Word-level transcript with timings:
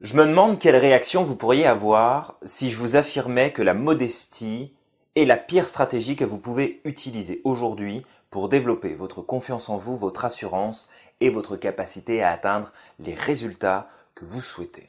Je 0.00 0.14
me 0.14 0.24
demande 0.24 0.60
quelle 0.60 0.76
réaction 0.76 1.24
vous 1.24 1.34
pourriez 1.34 1.66
avoir 1.66 2.36
si 2.44 2.70
je 2.70 2.76
vous 2.76 2.94
affirmais 2.94 3.52
que 3.52 3.62
la 3.62 3.74
modestie 3.74 4.72
est 5.16 5.24
la 5.24 5.36
pire 5.36 5.66
stratégie 5.66 6.14
que 6.14 6.24
vous 6.24 6.38
pouvez 6.38 6.80
utiliser 6.84 7.40
aujourd'hui 7.42 8.06
pour 8.30 8.48
développer 8.48 8.94
votre 8.94 9.22
confiance 9.22 9.68
en 9.68 9.76
vous, 9.76 9.96
votre 9.96 10.24
assurance 10.24 10.88
et 11.18 11.30
votre 11.30 11.56
capacité 11.56 12.22
à 12.22 12.30
atteindre 12.30 12.72
les 13.00 13.12
résultats 13.12 13.88
que 14.14 14.24
vous 14.24 14.40
souhaitez. 14.40 14.88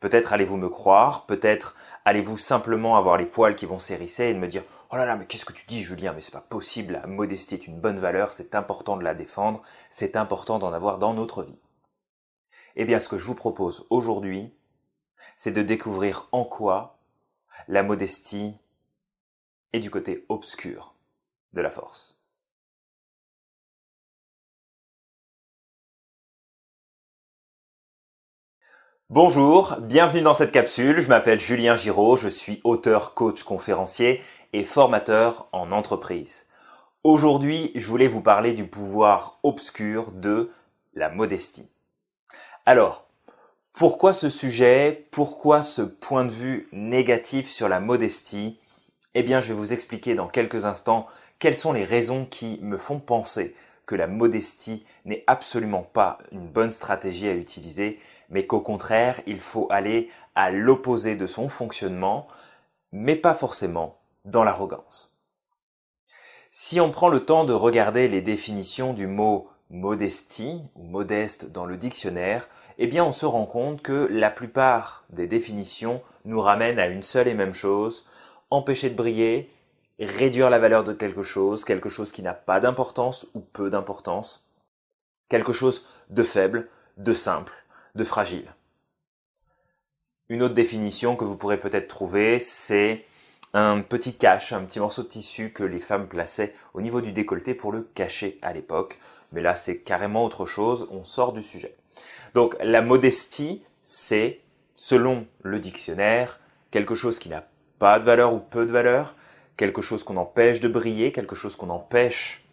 Peut-être 0.00 0.32
allez-vous 0.32 0.56
me 0.56 0.68
croire, 0.68 1.24
peut-être 1.26 1.76
allez-vous 2.04 2.38
simplement 2.38 2.96
avoir 2.96 3.16
les 3.16 3.26
poils 3.26 3.54
qui 3.54 3.66
vont 3.66 3.78
s'hérisser 3.78 4.24
et 4.24 4.34
me 4.34 4.48
dire 4.48 4.64
Oh 4.90 4.96
là 4.96 5.06
là, 5.06 5.14
mais 5.14 5.26
qu'est-ce 5.26 5.44
que 5.44 5.52
tu 5.52 5.66
dis, 5.66 5.84
Julien? 5.84 6.12
Mais 6.12 6.20
c'est 6.20 6.32
pas 6.32 6.40
possible, 6.40 6.94
la 6.94 7.06
modestie 7.06 7.54
est 7.54 7.68
une 7.68 7.78
bonne 7.78 8.00
valeur, 8.00 8.32
c'est 8.32 8.56
important 8.56 8.96
de 8.96 9.04
la 9.04 9.14
défendre, 9.14 9.62
c'est 9.90 10.16
important 10.16 10.58
d'en 10.58 10.72
avoir 10.72 10.98
dans 10.98 11.14
notre 11.14 11.44
vie. 11.44 11.60
Eh 12.78 12.84
bien, 12.84 13.00
ce 13.00 13.08
que 13.08 13.16
je 13.16 13.24
vous 13.24 13.34
propose 13.34 13.86
aujourd'hui, 13.88 14.52
c'est 15.36 15.50
de 15.50 15.62
découvrir 15.62 16.28
en 16.30 16.44
quoi 16.44 16.98
la 17.68 17.82
modestie 17.82 18.60
est 19.72 19.80
du 19.80 19.90
côté 19.90 20.26
obscur 20.28 20.94
de 21.54 21.62
la 21.62 21.70
force. 21.70 22.20
Bonjour, 29.08 29.76
bienvenue 29.80 30.20
dans 30.20 30.34
cette 30.34 30.52
capsule. 30.52 31.00
Je 31.00 31.08
m'appelle 31.08 31.40
Julien 31.40 31.76
Giraud, 31.76 32.16
je 32.16 32.28
suis 32.28 32.60
auteur, 32.62 33.14
coach, 33.14 33.42
conférencier 33.42 34.20
et 34.52 34.64
formateur 34.64 35.48
en 35.52 35.72
entreprise. 35.72 36.46
Aujourd'hui, 37.04 37.70
je 37.74 37.86
voulais 37.86 38.08
vous 38.08 38.20
parler 38.20 38.52
du 38.52 38.66
pouvoir 38.66 39.38
obscur 39.44 40.12
de 40.12 40.50
la 40.92 41.08
modestie. 41.08 41.70
Alors, 42.68 43.06
pourquoi 43.72 44.12
ce 44.12 44.28
sujet? 44.28 45.06
Pourquoi 45.12 45.62
ce 45.62 45.82
point 45.82 46.24
de 46.24 46.32
vue 46.32 46.68
négatif 46.72 47.48
sur 47.48 47.68
la 47.68 47.78
modestie? 47.78 48.58
Eh 49.14 49.22
bien, 49.22 49.38
je 49.38 49.48
vais 49.48 49.54
vous 49.58 49.72
expliquer 49.72 50.16
dans 50.16 50.26
quelques 50.26 50.64
instants 50.64 51.06
quelles 51.38 51.54
sont 51.54 51.72
les 51.72 51.84
raisons 51.84 52.26
qui 52.26 52.58
me 52.62 52.76
font 52.76 52.98
penser 52.98 53.54
que 53.86 53.94
la 53.94 54.08
modestie 54.08 54.84
n'est 55.04 55.22
absolument 55.28 55.84
pas 55.84 56.18
une 56.32 56.48
bonne 56.48 56.72
stratégie 56.72 57.28
à 57.28 57.34
utiliser, 57.34 58.00
mais 58.30 58.48
qu'au 58.48 58.60
contraire, 58.60 59.20
il 59.28 59.38
faut 59.38 59.68
aller 59.70 60.10
à 60.34 60.50
l'opposé 60.50 61.14
de 61.14 61.28
son 61.28 61.48
fonctionnement, 61.48 62.26
mais 62.90 63.14
pas 63.14 63.34
forcément 63.34 63.96
dans 64.24 64.42
l'arrogance. 64.42 65.16
Si 66.50 66.80
on 66.80 66.90
prend 66.90 67.10
le 67.10 67.24
temps 67.24 67.44
de 67.44 67.52
regarder 67.52 68.08
les 68.08 68.22
définitions 68.22 68.92
du 68.92 69.06
mot 69.06 69.48
modestie 69.70 70.62
ou 70.74 70.84
modeste 70.84 71.50
dans 71.50 71.66
le 71.66 71.76
dictionnaire, 71.76 72.48
eh 72.78 72.86
bien 72.86 73.04
on 73.04 73.12
se 73.12 73.26
rend 73.26 73.46
compte 73.46 73.82
que 73.82 74.08
la 74.10 74.30
plupart 74.30 75.04
des 75.10 75.26
définitions 75.26 76.02
nous 76.24 76.40
ramènent 76.40 76.78
à 76.78 76.86
une 76.86 77.02
seule 77.02 77.28
et 77.28 77.34
même 77.34 77.54
chose, 77.54 78.06
empêcher 78.50 78.90
de 78.90 78.94
briller, 78.94 79.50
réduire 79.98 80.50
la 80.50 80.58
valeur 80.58 80.84
de 80.84 80.92
quelque 80.92 81.22
chose, 81.22 81.64
quelque 81.64 81.88
chose 81.88 82.12
qui 82.12 82.22
n'a 82.22 82.34
pas 82.34 82.60
d'importance 82.60 83.26
ou 83.34 83.40
peu 83.40 83.70
d'importance, 83.70 84.50
quelque 85.28 85.52
chose 85.52 85.86
de 86.10 86.22
faible, 86.22 86.68
de 86.98 87.14
simple, 87.14 87.52
de 87.94 88.04
fragile. 88.04 88.54
Une 90.28 90.42
autre 90.42 90.54
définition 90.54 91.16
que 91.16 91.24
vous 91.24 91.36
pourrez 91.36 91.58
peut-être 91.58 91.88
trouver, 91.88 92.38
c'est 92.38 93.04
un 93.52 93.80
petit 93.80 94.16
cache, 94.16 94.52
un 94.52 94.64
petit 94.64 94.80
morceau 94.80 95.02
de 95.02 95.08
tissu 95.08 95.50
que 95.52 95.62
les 95.62 95.80
femmes 95.80 96.08
plaçaient 96.08 96.52
au 96.74 96.80
niveau 96.80 97.00
du 97.00 97.12
décolleté 97.12 97.54
pour 97.54 97.72
le 97.72 97.82
cacher 97.82 98.38
à 98.42 98.52
l'époque. 98.52 98.98
Mais 99.32 99.40
là, 99.40 99.54
c'est 99.54 99.78
carrément 99.78 100.24
autre 100.24 100.46
chose, 100.46 100.88
on 100.90 101.04
sort 101.04 101.32
du 101.32 101.42
sujet. 101.42 101.76
Donc 102.34 102.56
la 102.60 102.82
modestie, 102.82 103.62
c'est, 103.82 104.40
selon 104.74 105.26
le 105.42 105.58
dictionnaire, 105.58 106.40
quelque 106.70 106.94
chose 106.94 107.18
qui 107.18 107.28
n'a 107.28 107.44
pas 107.78 107.98
de 107.98 108.04
valeur 108.04 108.34
ou 108.34 108.38
peu 108.38 108.66
de 108.66 108.72
valeur, 108.72 109.14
quelque 109.56 109.82
chose 109.82 110.04
qu'on 110.04 110.16
empêche 110.16 110.60
de 110.60 110.68
briller, 110.68 111.12
quelque 111.12 111.34
chose 111.34 111.56
qu'on 111.56 111.70
empêche 111.70 112.44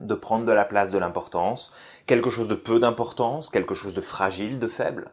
de 0.00 0.14
prendre 0.14 0.46
de 0.46 0.52
la 0.52 0.64
place 0.64 0.90
de 0.90 0.98
l'importance, 0.98 1.72
quelque 2.06 2.30
chose 2.30 2.48
de 2.48 2.54
peu 2.54 2.78
d'importance, 2.78 3.50
quelque 3.50 3.74
chose 3.74 3.94
de 3.94 4.00
fragile, 4.00 4.58
de 4.58 4.68
faible. 4.68 5.10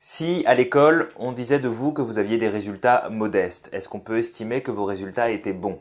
Si 0.00 0.44
à 0.46 0.54
l'école 0.54 1.08
on 1.16 1.32
disait 1.32 1.58
de 1.58 1.68
vous 1.68 1.92
que 1.92 2.02
vous 2.02 2.18
aviez 2.18 2.36
des 2.36 2.48
résultats 2.48 3.08
modestes, 3.10 3.68
est-ce 3.72 3.88
qu'on 3.88 4.00
peut 4.00 4.18
estimer 4.18 4.62
que 4.62 4.70
vos 4.70 4.84
résultats 4.84 5.30
étaient 5.30 5.52
bons? 5.52 5.80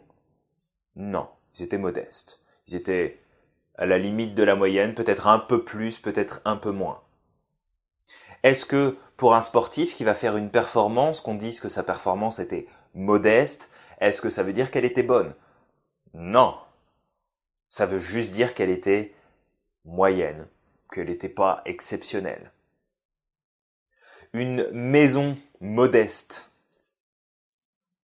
Non, 0.95 1.27
ils 1.55 1.63
étaient 1.63 1.77
modestes. 1.77 2.41
Ils 2.67 2.75
étaient 2.75 3.19
à 3.77 3.85
la 3.85 3.97
limite 3.97 4.35
de 4.35 4.43
la 4.43 4.55
moyenne, 4.55 4.95
peut-être 4.95 5.27
un 5.27 5.39
peu 5.39 5.63
plus, 5.63 5.99
peut-être 5.99 6.41
un 6.45 6.55
peu 6.55 6.71
moins. 6.71 7.01
Est-ce 8.43 8.65
que 8.65 8.97
pour 9.17 9.35
un 9.35 9.41
sportif 9.41 9.95
qui 9.95 10.03
va 10.03 10.15
faire 10.15 10.37
une 10.37 10.51
performance, 10.51 11.21
qu'on 11.21 11.35
dise 11.35 11.59
que 11.59 11.69
sa 11.69 11.83
performance 11.83 12.39
était 12.39 12.67
modeste, 12.93 13.71
est-ce 13.99 14.21
que 14.21 14.29
ça 14.29 14.43
veut 14.43 14.53
dire 14.53 14.71
qu'elle 14.71 14.85
était 14.85 15.03
bonne? 15.03 15.33
Non. 16.13 16.55
Ça 17.69 17.85
veut 17.85 17.99
juste 17.99 18.33
dire 18.33 18.53
qu'elle 18.53 18.69
était 18.69 19.13
moyenne, 19.85 20.47
qu'elle 20.91 21.07
n'était 21.07 21.29
pas 21.29 21.61
exceptionnelle 21.65 22.51
une 24.33 24.69
maison 24.71 25.35
modeste. 25.61 26.51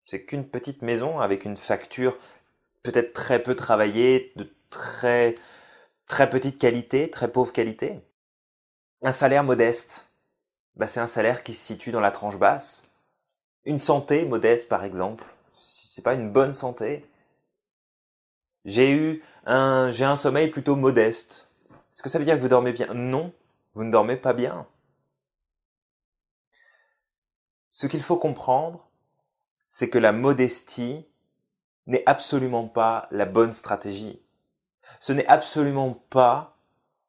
C'est 0.04 0.24
qu'une 0.24 0.46
petite 0.46 0.82
maison 0.82 1.18
avec 1.20 1.44
une 1.44 1.56
facture 1.56 2.16
peut-être 2.82 3.12
très 3.12 3.42
peu 3.42 3.54
travaillée, 3.54 4.32
de 4.36 4.52
très, 4.70 5.34
très 6.06 6.30
petite 6.30 6.58
qualité, 6.58 7.10
très 7.10 7.30
pauvre 7.30 7.52
qualité. 7.52 8.00
Un 9.02 9.12
salaire 9.12 9.44
modeste, 9.44 10.10
bah 10.76 10.86
c'est 10.86 11.00
un 11.00 11.06
salaire 11.06 11.44
qui 11.44 11.54
se 11.54 11.64
situe 11.64 11.92
dans 11.92 12.00
la 12.00 12.10
tranche 12.10 12.38
basse. 12.38 12.90
Une 13.64 13.80
santé 13.80 14.24
modeste, 14.26 14.68
par 14.68 14.84
exemple, 14.84 15.24
c'est 15.48 16.02
pas 16.04 16.14
une 16.14 16.32
bonne 16.32 16.54
santé. 16.54 17.06
J'ai 18.64 18.92
eu 18.92 19.22
un, 19.46 19.92
j'ai 19.92 20.04
un 20.04 20.16
sommeil 20.16 20.48
plutôt 20.48 20.76
modeste. 20.76 21.50
Est-ce 21.92 22.02
que 22.02 22.08
ça 22.08 22.18
veut 22.18 22.24
dire 22.24 22.36
que 22.36 22.40
vous 22.40 22.48
dormez 22.48 22.72
bien? 22.72 22.92
Non, 22.94 23.32
vous 23.74 23.84
ne 23.84 23.92
dormez 23.92 24.16
pas 24.16 24.32
bien. 24.32 24.66
Ce 27.70 27.86
qu'il 27.86 28.02
faut 28.02 28.16
comprendre, 28.16 28.88
c'est 29.68 29.90
que 29.90 29.98
la 29.98 30.12
modestie 30.12 31.06
n'est 31.86 32.02
absolument 32.06 32.66
pas 32.66 33.08
la 33.10 33.26
bonne 33.26 33.52
stratégie. 33.52 34.23
Ce 35.00 35.12
n'est 35.12 35.26
absolument 35.26 35.94
pas 36.10 36.56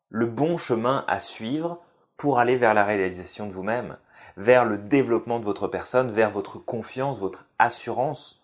le 0.09 0.25
bon 0.25 0.57
chemin 0.57 1.03
à 1.07 1.19
suivre 1.19 1.81
pour 2.17 2.39
aller 2.39 2.55
vers 2.55 2.73
la 2.73 2.85
réalisation 2.85 3.47
de 3.47 3.53
vous-même, 3.53 3.97
vers 4.37 4.65
le 4.65 4.77
développement 4.77 5.39
de 5.39 5.45
votre 5.45 5.67
personne, 5.67 6.11
vers 6.11 6.31
votre 6.31 6.57
confiance, 6.57 7.19
votre 7.19 7.45
assurance. 7.59 8.41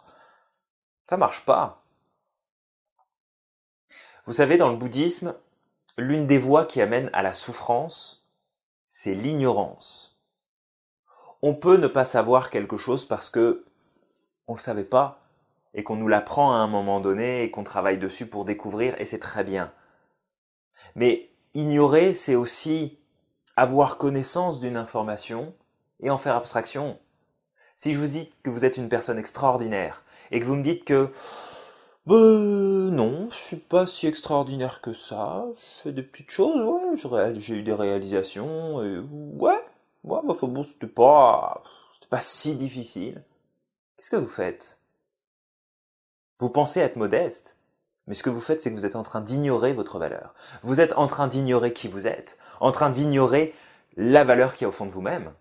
Ça 1.09 1.17
marche 1.17 1.45
pas. 1.45 1.83
Vous 4.25 4.33
savez, 4.33 4.57
dans 4.57 4.69
le 4.69 4.77
bouddhisme, 4.77 5.33
l'une 5.97 6.27
des 6.27 6.37
voies 6.37 6.65
qui 6.65 6.81
amène 6.81 7.09
à 7.13 7.21
la 7.23 7.33
souffrance, 7.33 8.25
c'est 8.89 9.15
l'ignorance 9.15 10.11
on 11.41 11.55
peut 11.55 11.77
ne 11.77 11.87
pas 11.87 12.05
savoir 12.05 12.49
quelque 12.49 12.77
chose 12.77 13.05
parce 13.05 13.29
que 13.29 13.65
on 14.47 14.53
le 14.53 14.59
savait 14.59 14.83
pas 14.83 15.20
et 15.73 15.83
qu'on 15.83 15.95
nous 15.95 16.07
l'apprend 16.07 16.53
à 16.53 16.57
un 16.57 16.67
moment 16.67 16.99
donné 16.99 17.43
et 17.43 17.51
qu'on 17.51 17.63
travaille 17.63 17.97
dessus 17.97 18.27
pour 18.27 18.45
découvrir 18.45 18.99
et 18.99 19.05
c'est 19.05 19.19
très 19.19 19.43
bien. 19.43 19.71
Mais 20.95 21.29
ignorer, 21.53 22.13
c'est 22.13 22.35
aussi 22.35 22.97
avoir 23.55 23.97
connaissance 23.97 24.59
d'une 24.59 24.77
information 24.77 25.53
et 26.01 26.09
en 26.09 26.17
faire 26.17 26.35
abstraction. 26.35 26.99
Si 27.75 27.93
je 27.93 27.99
vous 27.99 28.07
dis 28.07 28.29
que 28.43 28.49
vous 28.49 28.65
êtes 28.65 28.77
une 28.77 28.89
personne 28.89 29.17
extraordinaire 29.17 30.03
et 30.31 30.39
que 30.39 30.45
vous 30.45 30.55
me 30.55 30.63
dites 30.63 30.85
que 30.85 31.11
ben 32.05 32.89
non, 32.89 33.29
je 33.31 33.37
suis 33.37 33.57
pas 33.57 33.85
si 33.85 34.07
extraordinaire 34.07 34.81
que 34.81 34.93
ça, 34.93 35.45
je 35.53 35.83
fais 35.83 35.91
des 35.91 36.01
petites 36.01 36.31
choses, 36.31 37.05
ouais, 37.05 37.33
j'ai 37.37 37.57
eu 37.57 37.63
des 37.63 37.73
réalisations, 37.73 38.83
et 38.83 38.99
ouais, 38.99 39.61
Ouais, 40.03 40.19
bah, 40.23 40.33
bon, 40.41 40.63
c'était 40.63 40.87
pas, 40.87 41.63
c'était 41.93 42.07
pas 42.09 42.21
si 42.21 42.55
difficile. 42.55 43.23
Qu'est-ce 43.97 44.09
que 44.11 44.15
vous 44.17 44.27
faites? 44.27 44.80
Vous 46.41 46.49
pensez 46.49 46.79
être 46.79 46.95
modeste, 46.95 47.57
mais 48.07 48.15
ce 48.15 48.23
que 48.23 48.31
vous 48.31 48.41
faites, 48.41 48.59
c'est 48.59 48.71
que 48.71 48.75
vous 48.75 48.87
êtes 48.87 48.95
en 48.95 49.03
train 49.03 49.21
d'ignorer 49.21 49.73
votre 49.73 49.99
valeur. 49.99 50.33
Vous 50.63 50.79
êtes 50.79 50.93
en 50.93 51.05
train 51.05 51.27
d'ignorer 51.27 51.71
qui 51.71 51.87
vous 51.87 52.07
êtes, 52.07 52.39
en 52.59 52.71
train 52.71 52.89
d'ignorer 52.89 53.53
la 53.95 54.23
valeur 54.23 54.55
qui 54.55 54.63
est 54.63 54.67
au 54.67 54.71
fond 54.71 54.87
de 54.87 54.91
vous-même. 54.91 55.31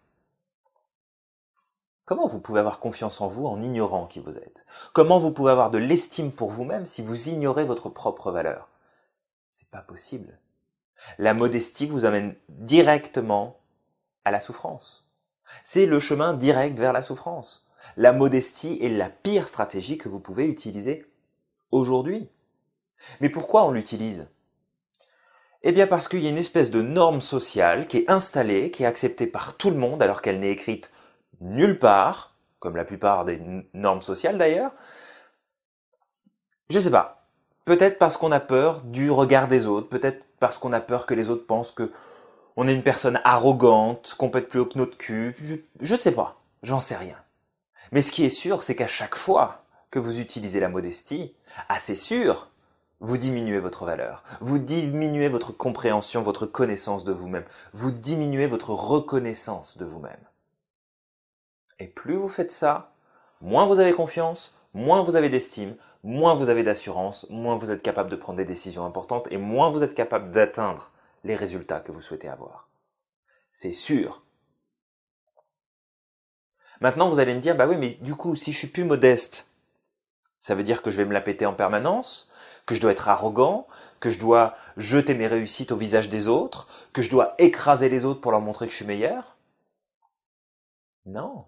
Comment 2.05 2.27
vous 2.27 2.39
pouvez 2.39 2.61
avoir 2.61 2.81
confiance 2.81 3.23
en 3.23 3.29
vous 3.29 3.47
en 3.47 3.63
ignorant 3.63 4.05
qui 4.05 4.21
vous 4.21 4.37
êtes? 4.37 4.67
Comment 4.93 5.19
vous 5.19 5.33
pouvez 5.33 5.51
avoir 5.51 5.71
de 5.71 5.79
l'estime 5.79 6.33
pour 6.33 6.51
vous-même 6.51 6.85
si 6.85 7.01
vous 7.01 7.31
ignorez 7.31 7.65
votre 7.65 7.89
propre 7.89 8.31
valeur? 8.31 8.69
C'est 9.49 9.71
pas 9.71 9.81
possible. 9.81 10.39
La 11.17 11.33
modestie 11.33 11.87
vous 11.87 12.05
amène 12.05 12.35
directement 12.51 13.57
à 14.27 14.31
la 14.31 14.39
souffrance. 14.39 15.09
C'est 15.65 15.87
le 15.87 15.99
chemin 15.99 16.35
direct 16.35 16.79
vers 16.79 16.93
la 16.93 17.01
souffrance. 17.01 17.67
La 17.97 18.13
modestie 18.13 18.79
est 18.83 18.89
la 18.89 19.09
pire 19.09 19.49
stratégie 19.49 19.99
que 19.99 20.09
vous 20.09 20.21
pouvez 20.21 20.47
utiliser 20.47 21.07
aujourd'hui. 21.71 22.29
Mais 23.21 23.29
pourquoi 23.29 23.65
on 23.65 23.71
l'utilise? 23.71 24.29
Eh 25.63 25.73
bien 25.73 25.87
parce 25.87 26.09
qu'il 26.09 26.21
y 26.21 26.27
a 26.27 26.31
une 26.31 26.39
espèce 26.39 26.71
de 26.71 26.83
norme 26.83 27.21
sociale 27.21 27.87
qui 27.87 27.99
est 27.99 28.11
installée, 28.11 28.71
qui 28.71 28.83
est 28.83 28.87
acceptée 28.87 29.27
par 29.27 29.57
tout 29.57 29.71
le 29.71 29.77
monde 29.77 30.03
alors 30.03 30.23
qu'elle 30.23 30.41
n'est 30.41 30.51
écrite 30.51 30.91
nulle 31.41 31.79
part, 31.79 32.35
comme 32.59 32.77
la 32.77 32.85
plupart 32.85 33.25
des 33.25 33.41
normes 33.75 34.03
sociales 34.03 34.39
d'ailleurs. 34.39 34.73
Je 36.71 36.79
sais 36.79 36.91
pas. 36.91 37.29
Peut-être 37.67 37.99
parce 37.99 38.17
qu'on 38.17 38.33
a 38.33 38.41
peur 38.41 38.81
du 38.83 39.11
regard 39.11 39.49
des 39.49 39.67
autres, 39.67 39.89
peut-être 39.89 40.25
parce 40.39 40.57
qu'on 40.57 40.73
a 40.73 40.81
peur 40.81 41.05
que 41.05 41.15
les 41.15 41.29
autres 41.29 41.47
pensent 41.47 41.73
que 41.73 41.93
on 42.57 42.67
est 42.67 42.75
une 42.75 42.83
personne 42.83 43.21
arrogante, 43.25 44.15
qu'on 44.19 44.29
pète 44.29 44.49
plus 44.49 44.61
haut 44.61 44.67
que 44.67 44.79
notre 44.79 44.97
cul. 44.97 45.37
Je 45.81 45.95
ne 45.95 45.99
sais 45.99 46.13
pas. 46.13 46.41
J'en 46.63 46.81
sais 46.81 46.97
rien. 46.97 47.17
Mais 47.93 48.03
ce 48.03 48.13
qui 48.13 48.25
est 48.25 48.31
sûr, 48.31 48.63
c'est 48.63 48.77
qu'à 48.77 48.87
chaque 48.87 49.17
fois 49.17 49.65
que 49.91 49.99
vous 49.99 50.21
utilisez 50.21 50.61
la 50.61 50.69
modestie, 50.69 51.35
assez 51.69 51.97
sûr, 51.97 52.49
vous 53.01 53.17
diminuez 53.17 53.61
votre 53.61 53.85
valeur, 53.85 54.23
vous 54.41 54.59
diminuez 54.59 55.29
votre 55.29 55.53
compréhension, 55.53 56.23
votre 56.23 56.47
connaissance 56.47 57.03
de 57.05 57.13
vous-même, 57.13 57.47
vous 57.73 57.91
diminuez 57.91 58.47
votre 58.47 58.71
reconnaissance 58.71 59.79
de 59.79 59.85
vous-même. 59.85 60.21
Et 61.79 61.87
plus 61.87 62.17
vous 62.17 62.29
faites 62.29 62.51
ça, 62.51 62.93
moins 63.41 63.67
vous 63.67 63.81
avez 63.81 63.93
confiance, 63.93 64.59
moins 64.75 65.03
vous 65.03 65.17
avez 65.17 65.31
d'estime, 65.31 65.75
moins 66.05 66.35
vous 66.35 66.51
avez 66.51 66.63
d'assurance, 66.63 67.29
moins 67.31 67.57
vous 67.57 67.71
êtes 67.71 67.83
capable 67.83 68.11
de 68.11 68.17
prendre 68.17 68.37
des 68.37 68.45
décisions 68.45 68.85
importantes 68.85 69.29
et 69.31 69.39
moins 69.39 69.71
vous 69.71 69.83
êtes 69.83 69.95
capable 69.95 70.31
d'atteindre 70.31 70.91
les 71.25 71.35
résultats 71.35 71.81
que 71.81 71.93
vous 71.93 72.01
souhaitez 72.01 72.29
avoir. 72.29 72.69
C'est 73.53 73.73
sûr. 73.73 74.23
Maintenant, 76.81 77.09
vous 77.09 77.19
allez 77.19 77.35
me 77.35 77.41
dire, 77.41 77.57
bah 77.57 77.67
oui, 77.67 77.77
mais 77.77 77.91
du 78.01 78.15
coup, 78.15 78.37
si 78.37 78.53
je 78.53 78.59
suis 78.59 78.69
plus 78.69 78.85
modeste, 78.85 79.53
ça 80.39 80.55
veut 80.55 80.63
dire 80.63 80.83
que 80.83 80.91
je 80.91 80.97
vais 80.97 81.05
me 81.05 81.13
la 81.13 81.21
péter 81.21 81.45
en 81.45 81.55
permanence, 81.55 82.31
que 82.65 82.75
je 82.75 82.81
dois 82.81 82.93
être 82.93 83.09
arrogant, 83.09 83.67
que 84.01 84.09
je 84.11 84.19
dois 84.19 84.57
jeter 84.77 85.15
mes 85.15 85.27
réussites 85.27 85.73
au 85.73 85.77
visage 85.77 86.09
des 86.09 86.29
autres, 86.29 86.69
que 86.93 87.03
je 87.03 87.11
dois 87.11 87.35
écraser 87.39 87.89
les 87.89 88.05
autres 88.05 88.21
pour 88.21 88.33
leur 88.33 88.41
montrer 88.41 88.67
que 88.67 88.73
je 88.73 88.77
suis 88.77 88.87
meilleur? 88.87 89.37
Non. 91.05 91.47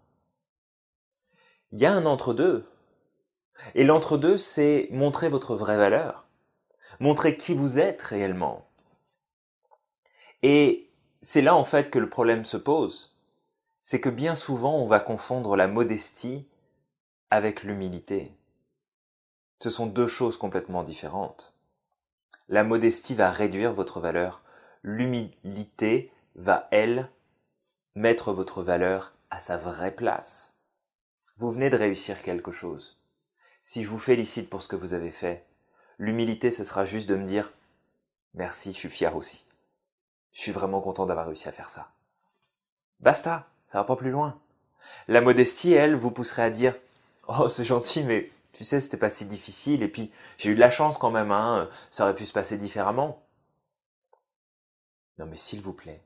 Il 1.71 1.79
y 1.79 1.87
a 1.87 1.93
un 1.93 2.05
entre-deux. 2.05 2.69
Et 3.75 3.85
l'entre-deux, 3.85 4.37
c'est 4.37 4.89
montrer 4.91 5.29
votre 5.29 5.55
vraie 5.55 5.77
valeur, 5.77 6.27
montrer 7.01 7.37
qui 7.37 7.55
vous 7.55 7.79
êtes 7.79 8.03
réellement. 8.03 8.69
Et 10.43 10.91
c'est 11.21 11.43
là 11.43 11.55
en 11.55 11.65
fait 11.65 11.91
que 11.91 11.99
le 11.99 12.11
problème 12.11 12.45
se 12.45 12.57
pose. 12.57 13.12
C'est 13.83 14.01
que 14.01 14.09
bien 14.09 14.35
souvent 14.35 14.77
on 14.77 14.87
va 14.87 15.01
confondre 15.01 15.57
la 15.57 15.67
modestie 15.67 16.47
avec 17.31 17.63
l'humilité. 17.63 18.33
Ce 19.61 19.71
sont 19.71 19.87
deux 19.87 20.07
choses 20.07 20.37
complètement 20.37 20.85
différentes. 20.85 21.55
La 22.49 22.65
modestie 22.65 23.15
va 23.15 23.31
réduire 23.31 23.73
votre 23.73 24.01
valeur. 24.01 24.43
L'humilité 24.83 26.13
va, 26.35 26.69
elle, 26.71 27.09
mettre 27.95 28.33
votre 28.33 28.63
valeur 28.63 29.15
à 29.31 29.41
sa 29.41 29.57
vraie 29.57 29.95
place. 29.95 30.61
Vous 31.39 31.51
venez 31.51 31.71
de 31.71 31.77
réussir 31.77 32.23
quelque 32.23 32.53
chose. 32.53 33.01
Si 33.63 33.83
je 33.83 33.89
vous 33.89 33.99
félicite 33.99 34.51
pour 34.51 34.63
ce 34.63 34.69
que 34.69 34.77
vous 34.77 34.95
avez 34.95 35.13
fait, 35.13 35.47
l'humilité, 35.99 36.51
ce 36.51 36.65
sera 36.65 36.85
juste 36.85 37.09
de 37.09 37.15
me 37.15 37.25
dire 37.25 37.53
merci, 38.35 38.73
je 38.73 38.79
suis 38.79 38.89
fier 38.89 39.17
aussi. 39.17 39.47
Je 40.33 40.41
suis 40.41 40.53
vraiment 40.53 40.81
content 40.81 41.07
d'avoir 41.07 41.27
réussi 41.27 41.49
à 41.49 41.53
faire 41.53 41.71
ça. 41.71 41.93
Basta, 43.01 43.52
ça 43.73 43.79
va 43.79 43.85
pas 43.85 43.97
plus 43.97 44.11
loin. 44.11 44.39
La 45.09 45.23
modestie, 45.23 45.73
elle, 45.73 45.95
vous 45.95 46.11
pousserait 46.11 46.43
à 46.43 46.51
dire 46.51 46.75
Oh, 47.27 47.49
c'est 47.49 47.65
gentil, 47.65 48.05
mais 48.05 48.31
tu 48.53 48.65
sais, 48.65 48.81
c'était 48.81 48.99
pas 48.99 49.09
si 49.09 49.25
difficile, 49.25 49.83
et 49.83 49.89
puis 49.89 50.13
j'ai 50.37 50.51
eu 50.51 50.55
de 50.55 50.61
la 50.61 50.69
chance 50.69 50.99
quand 50.99 51.11
même, 51.11 51.33
hein, 51.33 51.71
ça 51.91 52.05
aurait 52.05 52.15
pu 52.15 52.27
se 52.27 52.35
passer 52.35 52.59
différemment. 52.59 53.23
Non 55.17 55.25
mais 55.25 55.39
s'il 55.39 55.63
vous 55.63 55.73
plaît, 55.73 56.03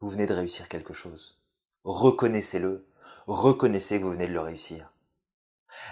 vous 0.00 0.08
venez 0.08 0.26
de 0.26 0.34
réussir 0.34 0.68
quelque 0.68 0.92
chose. 0.92 1.38
Reconnaissez-le, 1.84 2.84
reconnaissez 3.28 4.00
que 4.00 4.04
vous 4.04 4.10
venez 4.10 4.26
de 4.26 4.32
le 4.32 4.40
réussir. 4.40 4.90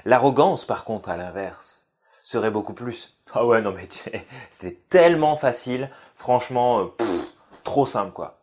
L'arrogance, 0.04 0.64
par 0.64 0.84
contre, 0.84 1.08
à 1.08 1.16
l'inverse, 1.16 1.86
serait 2.24 2.50
beaucoup 2.50 2.74
plus. 2.74 3.16
Ah 3.32 3.46
ouais, 3.46 3.62
non 3.62 3.70
mais 3.70 3.86
c'était 4.50 4.80
tellement 4.88 5.36
facile, 5.36 5.88
franchement, 6.16 6.80
euh, 6.80 6.86
trop 7.62 7.86
simple 7.86 8.12
quoi. 8.12 8.35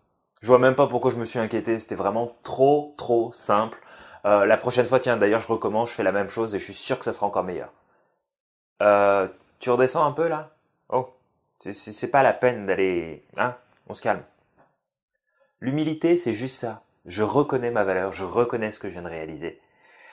Je 0.44 0.50
vois 0.50 0.60
même 0.60 0.76
pas 0.76 0.88
pourquoi 0.88 1.10
je 1.10 1.18
me 1.18 1.24
suis 1.24 1.40
inquiété, 1.40 1.80
c'était 1.80 1.96
vraiment 1.96 2.36
trop 2.44 2.94
trop 2.98 3.32
simple. 3.32 3.80
Euh, 4.26 4.46
la 4.46 4.58
prochaine 4.58 4.86
fois, 4.86 5.00
tiens, 5.00 5.16
d'ailleurs, 5.16 5.40
je 5.40 5.48
recommence, 5.48 5.92
je 5.92 5.96
fais 5.96 6.04
la 6.04 6.12
même 6.12 6.28
chose 6.28 6.54
et 6.54 6.60
je 6.60 6.66
suis 6.66 6.74
sûr 6.74 7.00
que 7.00 7.06
ça 7.06 7.14
sera 7.14 7.28
encore 7.28 7.46
meilleur. 7.46 7.72
Euh, 8.82 9.30
tu 9.60 9.70
redescends 9.70 10.06
un 10.06 10.12
peu 10.12 10.28
là? 10.28 10.52
Oh, 10.90 11.14
c'est 11.62 12.12
pas 12.12 12.24
la 12.24 12.34
peine 12.34 12.66
d'aller, 12.66 13.26
hein? 13.38 13.56
On 13.88 13.94
se 13.94 14.02
calme. 14.02 14.24
L'humilité, 15.62 16.18
c'est 16.18 16.34
juste 16.34 16.60
ça. 16.60 16.84
Je 17.06 17.24
reconnais 17.24 17.72
ma 17.72 17.86
valeur, 17.86 18.12
je 18.12 18.26
reconnais 18.26 18.74
ce 18.74 18.80
que 18.80 18.90
je 18.90 18.94
viens 18.94 19.04
de 19.04 19.08
réaliser. 19.08 19.62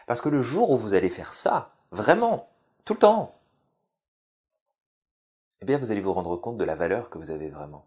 Parce 0.06 0.20
que 0.20 0.28
le 0.28 0.42
jour 0.42 0.70
où 0.70 0.76
vous 0.76 0.94
allez 0.94 1.10
faire 1.10 1.34
ça, 1.34 1.72
vraiment, 1.90 2.48
tout 2.84 2.92
le 2.92 3.00
temps, 3.00 3.34
eh 5.60 5.64
bien, 5.64 5.78
vous 5.78 5.90
allez 5.90 6.00
vous 6.00 6.12
rendre 6.12 6.36
compte 6.36 6.56
de 6.56 6.64
la 6.64 6.76
valeur 6.76 7.10
que 7.10 7.18
vous 7.18 7.32
avez 7.32 7.48
vraiment. 7.48 7.84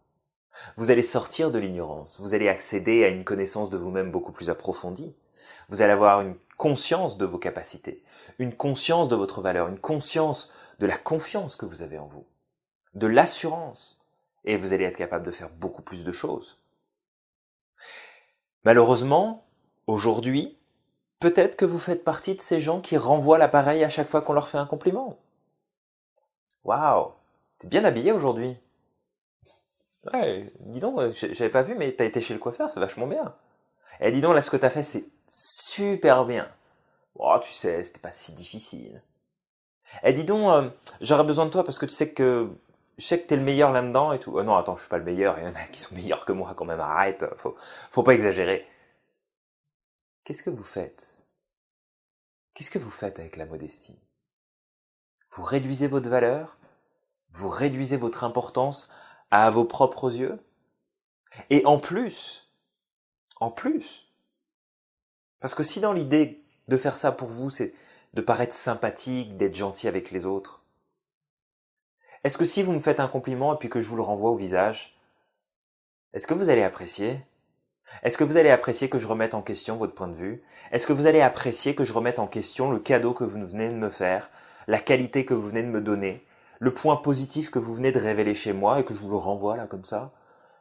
Vous 0.77 0.91
allez 0.91 1.01
sortir 1.01 1.51
de 1.51 1.59
l'ignorance, 1.59 2.19
vous 2.19 2.33
allez 2.33 2.49
accéder 2.49 3.03
à 3.03 3.09
une 3.09 3.23
connaissance 3.23 3.69
de 3.69 3.77
vous-même 3.77 4.11
beaucoup 4.11 4.31
plus 4.31 4.49
approfondie, 4.49 5.15
vous 5.69 5.81
allez 5.81 5.93
avoir 5.93 6.21
une 6.21 6.35
conscience 6.57 7.17
de 7.17 7.25
vos 7.25 7.39
capacités, 7.39 8.01
une 8.39 8.55
conscience 8.55 9.09
de 9.09 9.15
votre 9.15 9.41
valeur, 9.41 9.67
une 9.67 9.79
conscience 9.79 10.53
de 10.79 10.85
la 10.85 10.97
confiance 10.97 11.55
que 11.55 11.65
vous 11.65 11.81
avez 11.81 11.97
en 11.97 12.07
vous, 12.07 12.25
de 12.93 13.07
l'assurance, 13.07 14.03
et 14.45 14.57
vous 14.57 14.73
allez 14.73 14.83
être 14.83 14.97
capable 14.97 15.25
de 15.25 15.31
faire 15.31 15.49
beaucoup 15.49 15.81
plus 15.81 16.03
de 16.03 16.11
choses. 16.11 16.59
Malheureusement, 18.63 19.45
aujourd'hui, 19.87 20.57
peut-être 21.19 21.55
que 21.55 21.65
vous 21.65 21.79
faites 21.79 22.03
partie 22.03 22.35
de 22.35 22.41
ces 22.41 22.59
gens 22.59 22.81
qui 22.81 22.97
renvoient 22.97 23.37
l'appareil 23.37 23.83
à 23.83 23.89
chaque 23.89 24.07
fois 24.07 24.21
qu'on 24.21 24.33
leur 24.33 24.49
fait 24.49 24.57
un 24.57 24.65
compliment. 24.65 25.17
Waouh, 26.63 27.11
t'es 27.59 27.67
bien 27.67 27.83
habillé 27.83 28.11
aujourd'hui. 28.11 28.57
Ouais, 30.11 30.51
dis 30.59 30.79
donc, 30.79 30.99
euh, 30.99 31.11
j'avais 31.13 31.49
pas 31.49 31.61
vu, 31.61 31.75
mais 31.75 31.91
t'as 31.93 32.05
été 32.05 32.19
chez 32.21 32.33
le 32.33 32.39
coiffeur, 32.39 32.69
c'est 32.69 32.79
vachement 32.79 33.07
bien. 33.07 33.35
Eh, 34.01 34.11
dis 34.11 34.21
donc, 34.21 34.33
là, 34.35 34.41
ce 34.41 34.51
que 34.51 34.57
t'as 34.57 34.69
fait, 34.69 34.83
c'est 34.83 35.05
super 35.27 36.25
bien. 36.25 36.49
Oh, 37.15 37.37
tu 37.41 37.51
sais, 37.51 37.83
c'était 37.83 37.99
pas 37.99 38.11
si 38.11 38.33
difficile. 38.33 39.01
Eh, 40.03 40.13
dis 40.13 40.23
donc, 40.25 40.47
euh, 40.49 40.69
j'aurais 41.01 41.23
besoin 41.23 41.45
de 41.45 41.51
toi 41.51 41.63
parce 41.63 41.79
que 41.79 41.85
tu 41.85 41.93
sais 41.93 42.11
que 42.13 42.49
je 42.97 43.05
sais 43.05 43.21
que 43.21 43.27
t'es 43.27 43.37
le 43.37 43.43
meilleur 43.43 43.71
là-dedans 43.71 44.13
et 44.13 44.19
tout. 44.19 44.33
Oh 44.37 44.43
non, 44.43 44.55
attends, 44.55 44.75
je 44.75 44.81
suis 44.81 44.89
pas 44.89 44.97
le 44.97 45.03
meilleur. 45.03 45.37
Il 45.39 45.45
y 45.45 45.47
en 45.47 45.53
a 45.53 45.63
qui 45.71 45.79
sont 45.79 45.95
meilleurs 45.95 46.25
que 46.25 46.31
moi 46.31 46.53
quand 46.55 46.65
même. 46.65 46.79
Arrête, 46.79 47.25
faut, 47.37 47.55
faut 47.91 48.03
pas 48.03 48.13
exagérer. 48.13 48.67
Qu'est-ce 50.23 50.43
que 50.43 50.49
vous 50.49 50.63
faites? 50.63 51.23
Qu'est-ce 52.53 52.71
que 52.71 52.79
vous 52.79 52.91
faites 52.91 53.19
avec 53.19 53.35
la 53.37 53.45
modestie? 53.45 53.99
Vous 55.31 55.43
réduisez 55.43 55.87
votre 55.87 56.09
valeur? 56.09 56.57
Vous 57.31 57.49
réduisez 57.49 57.97
votre 57.97 58.23
importance? 58.23 58.91
À 59.33 59.49
vos 59.49 59.65
propres 59.65 60.15
yeux. 60.15 60.37
Et 61.49 61.65
en 61.65 61.79
plus, 61.79 62.51
en 63.39 63.49
plus, 63.49 64.07
parce 65.39 65.55
que 65.55 65.63
si 65.63 65.79
dans 65.79 65.91
l'idée 65.91 66.43
de 66.67 66.77
faire 66.77 66.95
ça 66.95 67.11
pour 67.11 67.29
vous, 67.29 67.49
c'est 67.49 67.73
de 68.13 68.21
paraître 68.21 68.53
sympathique, 68.53 69.35
d'être 69.35 69.55
gentil 69.55 69.87
avec 69.87 70.11
les 70.11 70.27
autres, 70.27 70.61
est-ce 72.23 72.37
que 72.37 72.45
si 72.45 72.61
vous 72.61 72.73
me 72.73 72.79
faites 72.79 72.99
un 72.99 73.07
compliment 73.07 73.55
et 73.55 73.57
puis 73.57 73.69
que 73.69 73.81
je 73.81 73.89
vous 73.89 73.95
le 73.95 74.03
renvoie 74.03 74.29
au 74.29 74.35
visage, 74.35 74.95
est-ce 76.13 76.27
que 76.27 76.35
vous 76.35 76.49
allez 76.49 76.61
apprécier? 76.61 77.19
Est-ce 78.03 78.19
que 78.19 78.23
vous 78.23 78.37
allez 78.37 78.51
apprécier 78.51 78.87
que 78.87 78.99
je 78.99 79.07
remette 79.07 79.33
en 79.33 79.41
question 79.41 79.77
votre 79.77 79.95
point 79.95 80.07
de 80.07 80.15
vue? 80.15 80.43
Est-ce 80.71 80.85
que 80.85 80.93
vous 80.93 81.07
allez 81.07 81.21
apprécier 81.21 81.73
que 81.73 81.83
je 81.83 81.93
remette 81.93 82.19
en 82.19 82.27
question 82.27 82.69
le 82.69 82.77
cadeau 82.77 83.15
que 83.15 83.23
vous 83.23 83.47
venez 83.47 83.69
de 83.69 83.73
me 83.73 83.89
faire, 83.89 84.29
la 84.67 84.77
qualité 84.77 85.25
que 85.25 85.33
vous 85.33 85.47
venez 85.47 85.63
de 85.63 85.69
me 85.69 85.81
donner, 85.81 86.23
le 86.63 86.73
point 86.73 86.95
positif 86.95 87.51
que 87.51 87.59
vous 87.59 87.75
venez 87.75 87.91
de 87.91 87.99
révéler 87.99 88.35
chez 88.35 88.53
moi 88.53 88.79
et 88.79 88.85
que 88.85 88.93
je 88.93 88.99
vous 89.01 89.09
le 89.09 89.17
renvoie 89.17 89.57
là 89.57 89.67
comme 89.67 89.83
ça, 89.83 90.13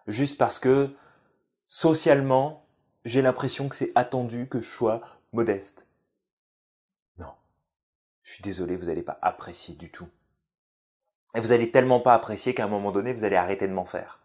juste 0.09 0.37
parce 0.37 0.59
que 0.59 0.97
socialement, 1.69 2.67
j'ai 3.05 3.23
l'impression 3.23 3.69
que 3.69 3.77
c'est 3.77 3.93
attendu 3.95 4.49
que 4.49 4.61
je 4.61 4.69
sois 4.69 5.01
modeste. 5.33 5.87
Non. 7.19 7.33
Je 8.25 8.33
suis 8.33 8.43
désolé, 8.43 8.77
vous 8.77 8.87
n'allez 8.87 9.05
pas 9.05 9.21
apprécier 9.23 9.77
du 9.77 9.93
tout. 9.93 10.09
Et 11.37 11.41
vous 11.41 11.53
allez 11.53 11.71
tellement 11.71 12.01
pas 12.01 12.15
apprécier 12.15 12.53
qu'à 12.53 12.65
un 12.65 12.69
moment 12.69 12.91
donné, 12.91 13.13
vous 13.13 13.23
allez 13.23 13.37
arrêter 13.37 13.69
de 13.69 13.73
m'en 13.73 13.85
faire. 13.85 14.19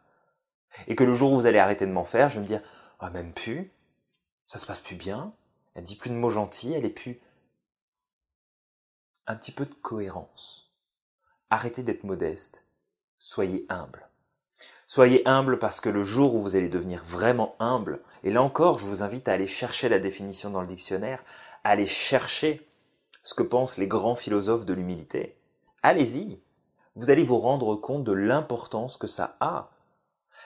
Et 0.88 0.96
que 0.96 1.04
le 1.04 1.14
jour 1.14 1.32
où 1.32 1.36
vous 1.36 1.46
allez 1.46 1.60
arrêter 1.60 1.86
de 1.86 1.92
m'en 1.92 2.06
faire, 2.06 2.32
je 2.32 2.38
vais 2.38 2.42
me 2.42 2.48
dire, 2.48 2.64
ah, 3.00 3.12
même 3.12 3.34
plus, 3.34 3.72
ça 4.48 4.58
se 4.58 4.66
passe 4.66 4.80
plus 4.80 4.96
bien, 4.96 5.32
elle 5.76 5.84
dit 5.84 5.96
plus 5.96 6.10
de 6.10 6.16
mots 6.16 6.32
gentils, 6.32 6.74
elle 6.74 6.86
est 6.86 6.90
plus... 6.90 7.22
Un 9.28 9.36
petit 9.36 9.52
peu 9.52 9.68
de 9.68 9.76
cohérence. 9.76 10.67
Arrêtez 11.50 11.84
d'être 11.84 12.04
modeste. 12.04 12.66
Soyez 13.20 13.66
humble. 13.70 14.08
Soyez 14.86 15.28
humble 15.28 15.60
parce 15.60 15.80
que 15.80 15.90
le 15.90 16.02
jour 16.02 16.36
où 16.36 16.42
vous 16.42 16.56
allez 16.56 16.70
devenir 16.70 17.04
vraiment 17.06 17.56
humble, 17.60 18.02
et 18.24 18.32
là 18.32 18.42
encore, 18.42 18.80
je 18.80 18.86
vous 18.86 19.04
invite 19.04 19.28
à 19.28 19.34
aller 19.34 19.48
chercher 19.48 19.90
la 19.90 20.00
définition 20.00 20.50
dans 20.50 20.62
le 20.62 20.68
dictionnaire, 20.68 21.24
à 21.64 21.72
aller 21.72 21.88
chercher 21.88 22.68
ce 23.24 23.34
que 23.34 23.44
pensent 23.44 23.78
les 23.78 23.88
grands 23.88 24.16
philosophes 24.16 24.66
de 24.66 24.74
l'humilité. 24.74 25.38
Allez-y. 25.84 26.40
Vous 26.96 27.10
allez 27.12 27.24
vous 27.24 27.38
rendre 27.38 27.76
compte 27.76 28.04
de 28.04 28.14
l'importance 28.14 28.98
que 28.98 29.08
ça 29.08 29.38
a 29.40 29.70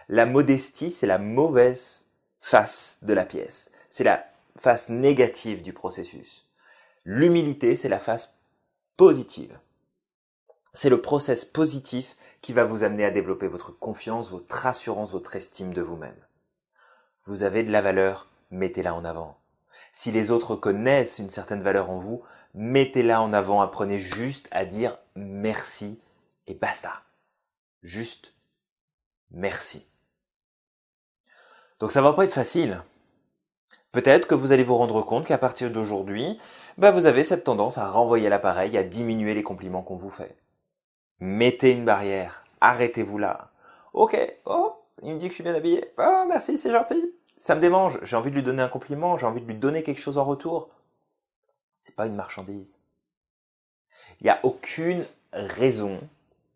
La 0.10 0.26
modestie, 0.26 0.90
c'est 0.90 1.08
la 1.08 1.18
mauvaise 1.18 2.12
face 2.40 3.00
de 3.04 3.14
la 3.14 3.26
pièce. 3.26 3.72
C'est 3.88 4.04
la 4.04 4.26
face 4.58 4.90
négative 4.90 5.62
du 5.62 5.74
processus. 5.74 6.46
L'humilité, 7.06 7.76
c'est 7.76 7.90
la 7.90 8.00
face 8.00 8.38
positive. 8.98 9.58
C'est 10.74 10.90
le 10.90 11.02
process 11.02 11.44
positif 11.44 12.16
qui 12.42 12.54
va 12.54 12.64
vous 12.64 12.84
amener 12.84 13.04
à 13.04 13.12
développer 13.12 13.48
votre 13.48 13.72
confiance, 13.72 14.32
votre 14.32 14.66
assurance, 14.66 15.12
votre 15.12 15.36
estime 15.36 15.74
de 15.74 15.82
vous-même. 15.82 16.16
Vous 17.26 17.44
avez 17.44 17.64
de 17.64 17.72
la 17.72 17.82
valeur, 17.82 18.30
mettez-la 18.52 18.96
en 18.96 19.04
avant. 19.04 19.38
Si 19.92 20.12
les 20.12 20.32
autres 20.32 20.56
connaissent 20.56 21.20
une 21.20 21.30
certaine 21.30 21.62
valeur 21.62 21.90
en 21.90 22.00
vous, 22.00 22.24
mettez-la 22.54 23.22
en 23.22 23.34
avant, 23.34 23.62
apprenez 23.62 24.00
juste 24.00 24.48
à 24.52 24.64
dire 24.64 24.98
merci 25.16 26.00
et 26.48 26.54
basta. 26.54 27.02
Juste 27.84 28.34
merci. 29.32 29.86
Donc 31.80 31.92
ça 31.92 32.02
va 32.02 32.14
pas 32.14 32.24
être 32.24 32.32
facile. 32.32 32.82
Peut-être 33.92 34.26
que 34.26 34.36
vous 34.36 34.54
allez 34.54 34.64
vous 34.64 34.78
rendre 34.78 35.02
compte 35.02 35.26
qu'à 35.26 35.38
partir 35.38 35.70
d'aujourd'hui, 35.70 36.40
bah 36.78 36.92
vous 36.92 37.08
avez 37.08 37.26
cette 37.26 37.44
tendance 37.44 37.78
à 37.78 37.90
renvoyer 37.90 38.30
l'appareil, 38.30 38.78
à 38.78 38.84
diminuer 38.84 39.34
les 39.34 39.44
compliments 39.44 39.84
qu'on 39.84 39.98
vous 39.98 40.10
fait. 40.10 40.38
Mettez 41.22 41.72
une 41.72 41.86
barrière, 41.86 42.44
arrêtez-vous 42.62 43.20
là. 43.20 43.52
Ok, 43.94 44.18
oh, 44.46 44.74
il 45.04 45.14
me 45.14 45.20
dit 45.20 45.28
que 45.28 45.32
je 45.32 45.36
suis 45.36 45.44
bien 45.44 45.54
habillé. 45.54 45.86
Oh, 46.00 46.26
merci, 46.28 46.58
c'est 46.58 46.72
gentil. 46.72 47.14
Ça 47.38 47.54
me 47.54 47.62
démange, 47.62 48.00
j'ai 48.02 48.16
envie 48.16 48.32
de 48.32 48.36
lui 48.36 48.44
donner 48.44 48.64
un 48.64 48.68
compliment, 48.68 49.18
j'ai 49.18 49.28
envie 49.28 49.42
de 49.42 49.46
lui 49.46 49.54
donner 49.54 49.84
quelque 49.84 50.02
chose 50.02 50.18
en 50.18 50.26
retour. 50.26 50.70
C'est 51.78 51.96
pas 51.96 52.08
une 52.08 52.16
marchandise. 52.16 52.80
Il 54.20 54.24
n'y 54.24 54.32
a 54.32 54.40
aucune 54.42 55.06
raison 55.32 56.00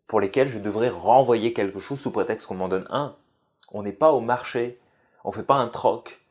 pour 0.08 0.20
lesquelles 0.20 0.48
je 0.48 0.58
devrais 0.58 0.90
renvoyer 0.90 1.54
quelque 1.54 1.80
chose 1.80 2.00
sous 2.00 2.12
prétexte 2.12 2.48
qu'on 2.48 2.56
m'en 2.56 2.68
donne 2.68 2.88
un. 2.90 3.16
On 3.72 3.84
n'est 3.84 3.92
pas 3.92 4.14
au 4.14 4.20
marché. 4.20 4.80
On 5.24 5.32
fait 5.32 5.44
pas 5.44 5.56
un 5.56 5.68
troc. 5.68 6.22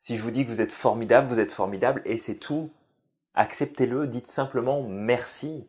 Si 0.00 0.16
je 0.16 0.22
vous 0.22 0.30
dis 0.30 0.44
que 0.44 0.50
vous 0.50 0.62
êtes 0.62 0.72
formidable, 0.72 1.28
vous 1.28 1.40
êtes 1.40 1.52
formidable 1.52 2.00
et 2.06 2.16
c'est 2.16 2.36
tout. 2.36 2.70
Acceptez-le, 3.34 4.06
dites 4.06 4.26
simplement 4.26 4.82
merci. 4.82 5.68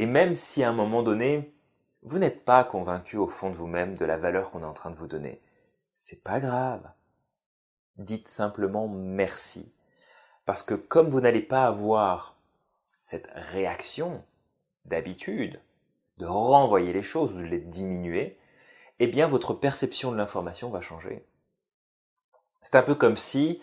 Et 0.00 0.06
même 0.06 0.34
si 0.34 0.62
à 0.64 0.70
un 0.70 0.72
moment 0.72 1.02
donné, 1.02 1.54
vous 2.04 2.18
n'êtes 2.18 2.46
pas 2.46 2.64
convaincu 2.64 3.18
au 3.18 3.28
fond 3.28 3.50
de 3.50 3.54
vous-même 3.54 3.98
de 3.98 4.06
la 4.06 4.16
valeur 4.16 4.50
qu'on 4.50 4.62
est 4.62 4.66
en 4.66 4.72
train 4.72 4.90
de 4.90 4.96
vous 4.96 5.06
donner, 5.06 5.42
c'est 5.94 6.24
pas 6.24 6.40
grave. 6.40 6.90
Dites 7.98 8.26
simplement 8.26 8.88
merci. 8.88 9.74
Parce 10.46 10.62
que 10.62 10.72
comme 10.72 11.10
vous 11.10 11.20
n'allez 11.20 11.42
pas 11.42 11.66
avoir 11.66 12.38
cette 13.02 13.28
réaction 13.34 14.24
d'habitude, 14.86 15.60
de 16.16 16.24
renvoyer 16.24 16.94
les 16.94 17.02
choses, 17.02 17.36
de 17.36 17.44
les 17.44 17.60
diminuer, 17.60 18.38
eh 19.00 19.06
bien 19.06 19.28
votre 19.28 19.52
perception 19.52 20.12
de 20.12 20.16
l'information 20.16 20.70
va 20.70 20.80
changer. 20.80 21.26
C'est 22.62 22.76
un 22.76 22.82
peu 22.82 22.94
comme 22.94 23.18
si, 23.18 23.60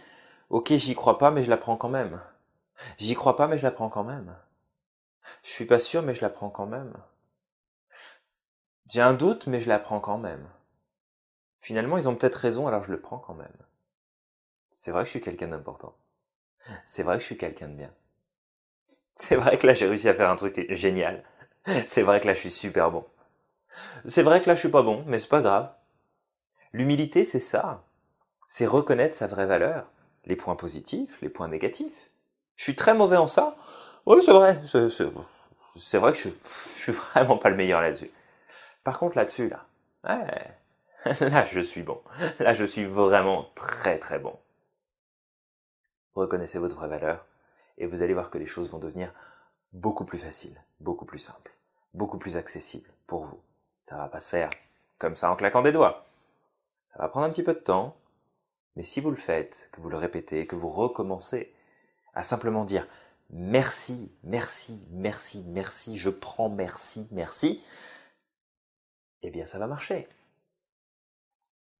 ok, 0.51 0.71
j'y 0.73 0.93
crois 0.93 1.17
pas, 1.17 1.31
mais 1.31 1.43
je 1.43 1.49
la 1.49 1.57
prends 1.57 1.77
quand 1.77 1.89
même. 1.89 2.21
J'y 2.99 3.15
crois 3.15 3.35
pas, 3.35 3.47
mais 3.47 3.57
je 3.57 3.63
la 3.63 3.71
prends 3.71 3.89
quand 3.89 4.03
même. 4.03 4.37
Je 5.43 5.49
suis 5.49 5.65
pas 5.65 5.79
sûr, 5.79 6.01
mais 6.03 6.15
je 6.15 6.21
la 6.21 6.29
prends 6.29 6.49
quand 6.49 6.65
même. 6.65 6.93
J'ai 8.89 9.01
un 9.01 9.13
doute, 9.13 9.47
mais 9.47 9.59
je 9.59 9.67
la 9.67 9.79
prends 9.79 9.99
quand 9.99 10.17
même. 10.17 10.47
Finalement, 11.59 11.97
ils 11.97 12.07
ont 12.07 12.15
peut-être 12.15 12.35
raison, 12.35 12.67
alors 12.67 12.83
je 12.83 12.91
le 12.91 13.01
prends 13.01 13.19
quand 13.19 13.33
même. 13.33 13.57
C'est 14.69 14.91
vrai 14.91 15.01
que 15.01 15.07
je 15.07 15.11
suis 15.11 15.21
quelqu'un 15.21 15.47
d'important. 15.49 15.95
C'est 16.85 17.03
vrai 17.03 17.15
que 17.15 17.21
je 17.21 17.25
suis 17.25 17.37
quelqu'un 17.37 17.67
de 17.67 17.75
bien. 17.75 17.93
C'est 19.15 19.35
vrai 19.35 19.57
que 19.57 19.65
là, 19.65 19.73
j'ai 19.73 19.87
réussi 19.87 20.07
à 20.07 20.13
faire 20.13 20.29
un 20.29 20.35
truc 20.35 20.71
génial. 20.73 21.23
C'est 21.87 22.03
vrai 22.03 22.21
que 22.21 22.27
là, 22.27 22.33
je 22.33 22.39
suis 22.39 22.51
super 22.51 22.91
bon. 22.91 23.05
C'est 24.05 24.23
vrai 24.23 24.41
que 24.41 24.47
là, 24.47 24.55
je 24.55 24.61
suis 24.61 24.69
pas 24.69 24.83
bon, 24.83 25.03
mais 25.07 25.17
c'est 25.19 25.27
pas 25.27 25.41
grave. 25.41 25.73
L'humilité, 26.71 27.25
c'est 27.25 27.39
ça. 27.39 27.83
C'est 28.47 28.65
reconnaître 28.65 29.15
sa 29.15 29.27
vraie 29.27 29.45
valeur, 29.45 29.89
les 30.25 30.35
points 30.35 30.55
positifs, 30.55 31.19
les 31.21 31.29
points 31.29 31.47
négatifs. 31.47 32.11
Je 32.55 32.63
suis 32.63 32.75
très 32.75 32.93
mauvais 32.93 33.17
en 33.17 33.27
ça. 33.27 33.57
Oui, 34.07 34.23
c'est 34.23 34.31
vrai. 34.31 34.61
C'est 34.65 35.97
vrai 35.97 36.13
que 36.13 36.17
je, 36.17 36.29
je 36.29 36.81
suis 36.81 36.91
vraiment 36.93 37.37
pas 37.37 37.49
le 37.49 37.57
meilleur 37.57 37.81
là-dessus. 37.81 38.09
Par 38.85 38.99
contre, 38.99 39.17
là-dessus, 39.17 39.49
là, 39.49 39.65
là, 41.19 41.43
je 41.43 41.59
suis 41.59 41.83
bon. 41.83 42.01
Là, 42.39 42.53
je 42.53 42.63
suis 42.63 42.85
vraiment 42.85 43.49
très 43.53 43.99
très 43.99 44.17
bon. 44.17 44.39
Reconnaissez 46.15 46.57
votre 46.57 46.77
vraie 46.77 46.87
valeur 46.87 47.25
et 47.77 47.85
vous 47.85 48.01
allez 48.01 48.13
voir 48.13 48.29
que 48.29 48.37
les 48.37 48.45
choses 48.45 48.69
vont 48.69 48.79
devenir 48.79 49.13
beaucoup 49.73 50.05
plus 50.05 50.19
faciles, 50.19 50.57
beaucoup 50.79 51.05
plus 51.05 51.19
simples, 51.19 51.51
beaucoup 51.93 52.17
plus 52.17 52.37
accessibles 52.37 52.89
pour 53.07 53.25
vous. 53.25 53.41
Ça 53.81 53.97
va 53.97 54.07
pas 54.07 54.21
se 54.21 54.29
faire 54.29 54.51
comme 54.99 55.17
ça 55.17 55.29
en 55.29 55.35
claquant 55.35 55.61
des 55.61 55.73
doigts. 55.73 56.05
Ça 56.93 56.99
va 56.99 57.09
prendre 57.09 57.25
un 57.25 57.29
petit 57.29 57.43
peu 57.43 57.53
de 57.53 57.59
temps, 57.59 57.97
mais 58.77 58.83
si 58.83 59.01
vous 59.01 59.09
le 59.09 59.17
faites, 59.17 59.67
que 59.73 59.81
vous 59.81 59.89
le 59.89 59.97
répétez, 59.97 60.47
que 60.47 60.55
vous 60.55 60.69
recommencez 60.69 61.53
à 62.13 62.23
simplement 62.23 62.63
dire 62.63 62.87
merci, 63.29 64.11
merci, 64.23 64.85
merci, 64.91 65.43
merci, 65.47 65.97
je 65.97 66.09
prends 66.09 66.49
merci, 66.49 67.07
merci, 67.11 67.63
eh 69.21 69.29
bien 69.29 69.45
ça 69.45 69.59
va 69.59 69.67
marcher. 69.67 70.07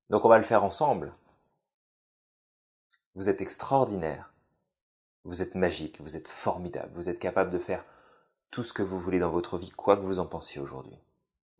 Donc 0.09 0.25
on 0.25 0.29
va 0.29 0.37
le 0.37 0.43
faire 0.43 0.63
ensemble. 0.63 1.13
Vous 3.15 3.29
êtes 3.29 3.41
extraordinaire. 3.41 4.31
Vous 5.23 5.41
êtes 5.41 5.55
magique, 5.55 5.99
vous 5.99 6.15
êtes 6.15 6.29
formidable, 6.29 6.91
vous 6.93 7.09
êtes 7.09 7.19
capable 7.19 7.49
de 7.49 7.59
faire 7.59 7.83
tout 8.49 8.63
ce 8.63 8.71
que 8.71 8.83
vous 8.83 8.97
voulez 8.97 9.19
dans 9.19 9.29
votre 9.29 9.57
vie, 9.57 9.71
quoi 9.71 9.97
que 9.97 10.03
vous 10.03 10.19
en 10.19 10.25
pensiez 10.25 10.61
aujourd'hui. 10.61 10.97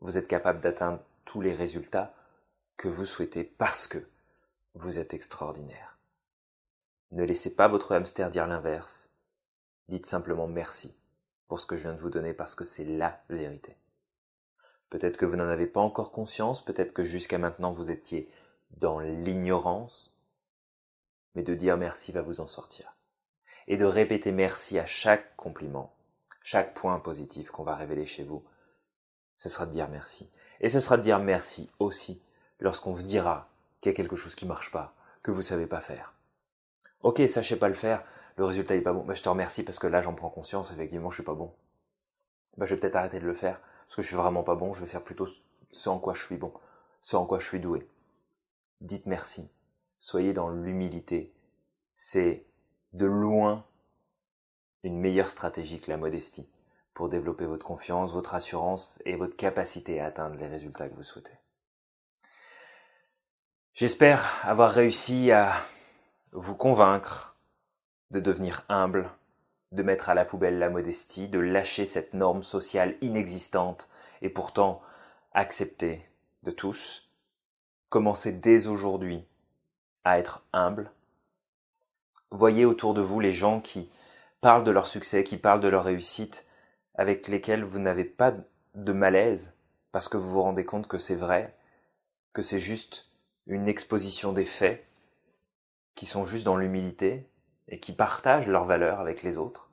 Vous 0.00 0.16
êtes 0.16 0.26
capable 0.26 0.60
d'atteindre 0.60 1.00
tous 1.26 1.42
les 1.42 1.52
résultats 1.52 2.14
que 2.78 2.88
vous 2.88 3.04
souhaitez 3.04 3.44
parce 3.44 3.86
que 3.86 3.98
vous 4.72 4.98
êtes 4.98 5.12
extraordinaire. 5.12 5.98
Ne 7.10 7.24
laissez 7.24 7.54
pas 7.54 7.68
votre 7.68 7.94
hamster 7.94 8.30
dire 8.30 8.46
l'inverse. 8.46 9.12
Dites 9.88 10.06
simplement 10.06 10.46
merci 10.46 10.94
pour 11.48 11.60
ce 11.60 11.66
que 11.66 11.76
je 11.76 11.82
viens 11.82 11.94
de 11.94 12.00
vous 12.00 12.10
donner 12.10 12.34
parce 12.34 12.54
que 12.54 12.64
c'est 12.64 12.84
la 12.84 13.22
vérité. 13.30 13.76
Peut-être 14.90 15.16
que 15.16 15.26
vous 15.26 15.36
n'en 15.36 15.48
avez 15.48 15.66
pas 15.66 15.80
encore 15.80 16.12
conscience, 16.12 16.64
peut-être 16.64 16.92
que 16.92 17.02
jusqu'à 17.02 17.38
maintenant 17.38 17.72
vous 17.72 17.90
étiez 17.90 18.30
dans 18.70 19.00
l'ignorance, 19.00 20.14
mais 21.34 21.42
de 21.42 21.54
dire 21.54 21.76
merci 21.76 22.12
va 22.12 22.22
vous 22.22 22.40
en 22.40 22.46
sortir. 22.46 22.94
Et 23.66 23.76
de 23.76 23.84
répéter 23.84 24.32
merci 24.32 24.78
à 24.78 24.86
chaque 24.86 25.36
compliment, 25.36 25.94
chaque 26.42 26.74
point 26.74 26.98
positif 27.00 27.50
qu'on 27.50 27.64
va 27.64 27.74
révéler 27.74 28.06
chez 28.06 28.24
vous, 28.24 28.42
ce 29.36 29.48
sera 29.48 29.66
de 29.66 29.72
dire 29.72 29.88
merci. 29.88 30.30
Et 30.60 30.68
ce 30.68 30.80
sera 30.80 30.96
de 30.96 31.02
dire 31.02 31.18
merci 31.18 31.70
aussi 31.78 32.22
lorsqu'on 32.60 32.92
vous 32.92 33.02
dira 33.02 33.48
qu'il 33.80 33.90
y 33.90 33.94
a 33.94 33.96
quelque 33.96 34.16
chose 34.16 34.34
qui 34.34 34.46
marche 34.46 34.72
pas, 34.72 34.94
que 35.22 35.30
vous 35.30 35.42
savez 35.42 35.66
pas 35.66 35.80
faire. 35.80 36.14
Ok, 37.02 37.20
sachez 37.28 37.56
pas 37.56 37.68
le 37.68 37.74
faire, 37.74 38.04
le 38.38 38.44
résultat 38.44 38.76
est 38.76 38.80
pas 38.80 38.92
bon. 38.92 39.04
mais 39.04 39.16
je 39.16 39.22
te 39.22 39.28
remercie 39.28 39.64
parce 39.64 39.80
que 39.80 39.88
là 39.88 40.00
j'en 40.00 40.14
prends 40.14 40.30
conscience, 40.30 40.70
effectivement 40.70 41.10
je 41.10 41.16
suis 41.16 41.24
pas 41.24 41.34
bon. 41.34 41.52
Bah, 42.56 42.66
je 42.66 42.74
vais 42.74 42.80
peut-être 42.80 42.96
arrêter 42.96 43.18
de 43.18 43.26
le 43.26 43.34
faire 43.34 43.60
parce 43.80 43.96
que 43.96 44.02
je 44.02 44.06
suis 44.06 44.16
vraiment 44.16 44.44
pas 44.44 44.54
bon, 44.54 44.72
je 44.72 44.80
vais 44.80 44.86
faire 44.86 45.02
plutôt 45.02 45.26
ce 45.72 45.88
en 45.88 45.98
quoi 45.98 46.14
je 46.14 46.22
suis 46.22 46.36
bon, 46.36 46.52
ce 47.00 47.16
en 47.16 47.26
quoi 47.26 47.40
je 47.40 47.46
suis 47.46 47.60
doué. 47.60 47.88
Dites 48.80 49.06
merci. 49.06 49.50
Soyez 49.98 50.32
dans 50.32 50.48
l'humilité. 50.48 51.34
C'est 51.94 52.46
de 52.92 53.06
loin 53.06 53.66
une 54.84 54.98
meilleure 55.00 55.30
stratégie 55.30 55.80
que 55.80 55.90
la 55.90 55.96
modestie 55.96 56.48
pour 56.94 57.08
développer 57.08 57.44
votre 57.44 57.66
confiance, 57.66 58.12
votre 58.12 58.34
assurance 58.34 59.02
et 59.04 59.16
votre 59.16 59.36
capacité 59.36 60.00
à 60.00 60.06
atteindre 60.06 60.36
les 60.36 60.46
résultats 60.46 60.88
que 60.88 60.94
vous 60.94 61.02
souhaitez. 61.02 61.36
J'espère 63.74 64.46
avoir 64.46 64.70
réussi 64.70 65.32
à 65.32 65.54
vous 66.32 66.54
convaincre 66.54 67.37
de 68.10 68.20
devenir 68.20 68.64
humble 68.68 69.10
de 69.72 69.82
mettre 69.82 70.08
à 70.08 70.14
la 70.14 70.24
poubelle 70.24 70.58
la 70.58 70.70
modestie, 70.70 71.28
de 71.28 71.38
lâcher 71.38 71.84
cette 71.84 72.14
norme 72.14 72.42
sociale 72.42 72.96
inexistante 73.00 73.90
et 74.22 74.30
pourtant 74.30 74.80
acceptée 75.32 76.00
de 76.42 76.50
tous. 76.50 77.10
Commencez 77.90 78.32
dès 78.32 78.66
aujourd'hui 78.66 79.26
à 80.04 80.18
être 80.18 80.44
humble. 80.52 80.90
Voyez 82.30 82.64
autour 82.64 82.94
de 82.94 83.00
vous 83.00 83.20
les 83.20 83.32
gens 83.32 83.60
qui 83.60 83.90
parlent 84.40 84.64
de 84.64 84.70
leur 84.70 84.86
succès, 84.86 85.24
qui 85.24 85.36
parlent 85.36 85.60
de 85.60 85.68
leur 85.68 85.84
réussite, 85.84 86.46
avec 86.94 87.28
lesquels 87.28 87.64
vous 87.64 87.78
n'avez 87.78 88.04
pas 88.04 88.34
de 88.74 88.92
malaise, 88.92 89.54
parce 89.92 90.08
que 90.08 90.16
vous 90.16 90.30
vous 90.30 90.42
rendez 90.42 90.64
compte 90.64 90.88
que 90.88 90.98
c'est 90.98 91.14
vrai, 91.14 91.56
que 92.32 92.42
c'est 92.42 92.58
juste 92.58 93.10
une 93.46 93.68
exposition 93.68 94.32
des 94.32 94.44
faits, 94.44 94.86
qui 95.94 96.06
sont 96.06 96.24
juste 96.24 96.44
dans 96.44 96.56
l'humilité, 96.56 97.26
et 97.68 97.80
qui 97.80 97.92
partagent 97.92 98.48
leurs 98.48 98.64
valeurs 98.64 99.00
avec 99.00 99.22
les 99.22 99.38
autres. 99.38 99.68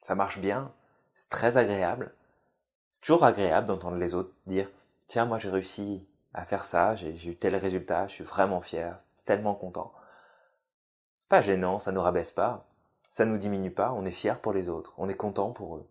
Ça 0.00 0.14
marche 0.14 0.38
bien, 0.38 0.72
c'est 1.14 1.30
très 1.30 1.56
agréable. 1.56 2.14
C'est 2.90 3.02
toujours 3.02 3.24
agréable 3.24 3.66
d'entendre 3.66 3.96
les 3.96 4.14
autres 4.14 4.32
dire 4.46 4.68
Tiens, 5.06 5.24
moi 5.24 5.38
j'ai 5.38 5.50
réussi 5.50 6.06
à 6.34 6.44
faire 6.44 6.64
ça, 6.64 6.94
j'ai 6.96 7.26
eu 7.26 7.36
tel 7.36 7.56
résultat, 7.56 8.06
je 8.06 8.14
suis 8.14 8.24
vraiment 8.24 8.60
fier, 8.60 8.96
tellement 9.24 9.54
content. 9.54 9.92
C'est 11.16 11.28
pas 11.28 11.42
gênant, 11.42 11.78
ça 11.78 11.92
nous 11.92 12.00
rabaisse 12.00 12.32
pas, 12.32 12.66
ça 13.10 13.24
nous 13.24 13.36
diminue 13.36 13.72
pas, 13.72 13.92
on 13.92 14.04
est 14.04 14.12
fier 14.12 14.40
pour 14.40 14.52
les 14.52 14.68
autres, 14.68 14.94
on 14.98 15.08
est 15.08 15.16
content 15.16 15.50
pour 15.50 15.76
eux. 15.76 15.86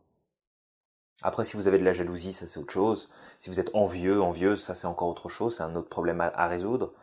Après, 1.22 1.44
si 1.44 1.58
vous 1.58 1.68
avez 1.68 1.78
de 1.78 1.84
la 1.84 1.94
jalousie, 1.94 2.32
ça 2.32 2.48
c'est 2.48 2.60
autre 2.60 2.72
chose. 2.72 3.10
Si 3.40 3.50
vous 3.50 3.60
êtes 3.60 3.76
envieux, 3.76 4.22
envieuse, 4.22 4.62
ça 4.64 4.74
c'est 4.74 4.88
encore 4.88 5.10
autre 5.10 5.28
chose, 5.28 5.58
c'est 5.58 5.64
un 5.64 5.76
autre 5.76 5.90
problème 5.90 6.22
à, 6.22 6.48
résoudre. 6.48 6.94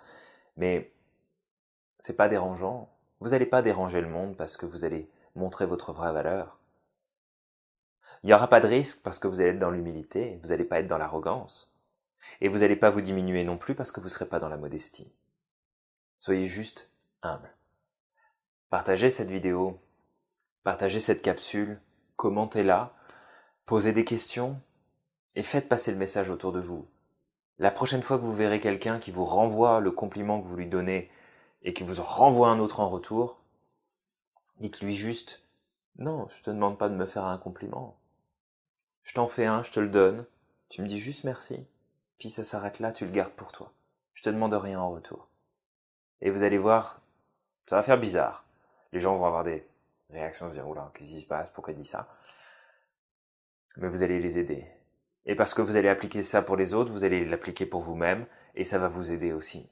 Mais 0.56 0.92
c'est 1.98 2.16
pas 2.16 2.28
dérangeant. 2.28 2.88
Vous 3.20 3.30
n'allez 3.30 3.46
pas 3.46 3.62
déranger 3.62 4.00
le 4.00 4.08
monde 4.08 4.37
parce 4.37 4.56
que 4.56 4.66
vous 4.66 4.85
allez 4.85 5.08
montrer 5.35 5.66
votre 5.66 5.92
vraie 5.92 6.12
valeur. 6.12 6.58
Il 8.23 8.26
n'y 8.26 8.35
aura 8.35 8.49
pas 8.49 8.61
de 8.61 8.66
risque 8.66 9.02
parce 9.02 9.18
que 9.18 9.28
vous 9.28 9.40
allez 9.40 9.50
être 9.50 9.58
dans 9.58 9.70
l'humilité, 9.70 10.38
vous 10.42 10.49
n'allez 10.49 10.64
pas 10.64 10.80
être 10.80 10.87
dans 10.87 10.99
l'arrogance. 10.99 11.73
Et 12.40 12.49
vous 12.49 12.58
n'allez 12.58 12.76
pas 12.76 12.90
vous 12.90 13.02
diminuer 13.02 13.44
non 13.44 13.58
plus 13.58 13.75
parce 13.75 13.92
que 13.92 14.00
vous 14.00 14.06
ne 14.06 14.11
serez 14.11 14.26
pas 14.26 14.40
dans 14.40 14.49
la 14.49 14.56
modestie. 14.56 15.12
Soyez 16.18 16.46
juste 16.46 16.90
humble. 17.23 17.52
Partagez 18.70 19.11
cette 19.11 19.30
vidéo, 19.30 19.78
partagez 20.64 20.99
cette 20.99 21.23
capsule, 21.23 21.80
commentez-la, 22.16 22.94
posez 23.66 23.92
des 23.92 24.04
questions 24.04 24.61
et 25.35 25.42
faites 25.42 25.68
passer 25.68 25.92
le 25.92 25.99
message 25.99 26.30
autour 26.30 26.52
de 26.52 26.61
vous. 26.61 26.87
La 27.58 27.70
prochaine 27.70 28.02
fois 28.02 28.18
que 28.18 28.25
vous 28.25 28.35
verrez 28.35 28.61
quelqu'un 28.61 28.99
qui 28.99 29.11
vous 29.11 29.25
renvoie 29.25 29.80
le 29.80 29.90
compliment 29.90 30.40
que 30.40 30.46
vous 30.46 30.56
lui 30.56 30.66
donnez 30.66 31.11
et 31.66 31.75
qui 31.75 31.82
vous 31.82 32.00
renvoie 32.00 32.49
un 32.49 32.61
autre 32.61 32.78
en 32.78 32.88
retour, 32.88 33.42
dites-lui 34.61 34.94
juste 34.94 35.42
Non, 35.99 36.28
je 36.28 36.40
te 36.40 36.50
demande 36.50 36.78
pas 36.78 36.88
de 36.88 36.94
me 36.94 37.06
faire 37.06 37.25
un 37.25 37.38
compliment. 37.38 37.99
Je 39.02 39.12
t'en 39.12 39.26
fais 39.26 39.46
un, 39.46 39.64
je 39.64 39.73
te 39.73 39.80
le 39.80 39.88
donne, 39.88 40.25
tu 40.68 40.80
me 40.80 40.87
dis 40.87 41.00
juste 41.00 41.25
merci, 41.25 41.66
puis 42.18 42.30
ça 42.30 42.44
s'arrête 42.44 42.78
là, 42.78 42.92
tu 42.92 43.04
le 43.04 43.11
gardes 43.11 43.32
pour 43.32 43.50
toi. 43.50 43.73
Je 44.14 44.23
te 44.23 44.30
demande 44.30 44.54
rien 44.54 44.80
en 44.80 44.90
retour. 44.90 45.28
Et 46.20 46.30
vous 46.30 46.44
allez 46.44 46.56
voir, 46.56 47.00
ça 47.68 47.75
va 47.75 47.82
faire 47.82 47.99
bizarre. 47.99 48.44
Les 48.92 49.00
gens 49.00 49.16
vont 49.16 49.26
avoir 49.26 49.42
des 49.42 49.66
réactions, 50.11 50.49
se 50.49 50.54
dire 50.54 50.68
Oula, 50.68 50.92
qu'est-ce 50.94 51.11
qui 51.11 51.20
se 51.20 51.26
passe? 51.26 51.50
Pourquoi 51.50 51.73
il 51.73 51.76
dit 51.76 51.85
ça 51.85 52.08
Mais 53.76 53.88
vous 53.88 54.04
allez 54.04 54.20
les 54.20 54.38
aider. 54.38 54.64
Et 55.25 55.35
parce 55.35 55.52
que 55.52 55.62
vous 55.62 55.75
allez 55.75 55.88
appliquer 55.88 56.23
ça 56.23 56.42
pour 56.42 56.56
les 56.56 56.75
autres, 56.75 56.92
vous 56.92 57.02
allez 57.02 57.25
l'appliquer 57.25 57.66
pour 57.66 57.82
vous-même, 57.82 58.25
et 58.54 58.62
ça 58.62 58.78
va 58.78 58.87
vous 58.87 59.11
aider 59.11 59.32
aussi. 59.32 59.68